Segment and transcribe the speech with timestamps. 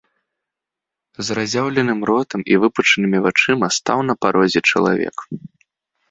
[1.25, 5.15] З разяўленым ротам і выпучанымі вачыма стаў на парозе чалавек.